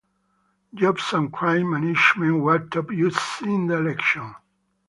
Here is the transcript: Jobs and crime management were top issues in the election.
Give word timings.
Jobs 0.73 1.13
and 1.13 1.31
crime 1.31 1.69
management 1.69 2.41
were 2.41 2.57
top 2.57 2.91
issues 2.91 3.19
in 3.43 3.67
the 3.67 3.77
election. 3.77 4.33